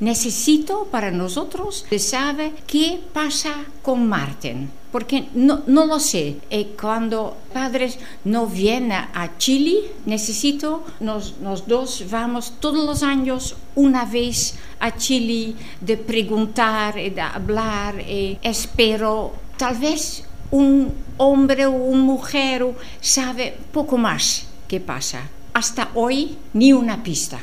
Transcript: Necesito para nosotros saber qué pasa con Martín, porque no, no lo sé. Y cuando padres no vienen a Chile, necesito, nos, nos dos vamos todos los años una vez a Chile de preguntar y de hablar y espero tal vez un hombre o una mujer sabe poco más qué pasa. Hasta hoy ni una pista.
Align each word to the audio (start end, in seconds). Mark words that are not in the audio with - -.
Necesito 0.00 0.86
para 0.92 1.10
nosotros 1.10 1.84
saber 1.98 2.52
qué 2.68 3.00
pasa 3.12 3.64
con 3.82 4.08
Martín, 4.08 4.70
porque 4.92 5.26
no, 5.34 5.64
no 5.66 5.86
lo 5.86 5.98
sé. 5.98 6.36
Y 6.50 6.66
cuando 6.80 7.36
padres 7.52 7.98
no 8.22 8.46
vienen 8.46 8.92
a 8.92 9.36
Chile, 9.38 9.90
necesito, 10.06 10.84
nos, 11.00 11.38
nos 11.40 11.66
dos 11.66 12.04
vamos 12.08 12.52
todos 12.60 12.86
los 12.86 13.02
años 13.02 13.56
una 13.74 14.04
vez 14.04 14.54
a 14.78 14.94
Chile 14.96 15.56
de 15.80 15.96
preguntar 15.96 16.96
y 16.96 17.10
de 17.10 17.20
hablar 17.20 18.00
y 18.00 18.38
espero 18.40 19.32
tal 19.56 19.78
vez 19.78 20.22
un 20.52 20.94
hombre 21.16 21.66
o 21.66 21.72
una 21.72 22.04
mujer 22.04 22.64
sabe 23.00 23.58
poco 23.72 23.98
más 23.98 24.46
qué 24.68 24.78
pasa. 24.78 25.28
Hasta 25.54 25.90
hoy 25.96 26.36
ni 26.52 26.72
una 26.72 27.02
pista. 27.02 27.40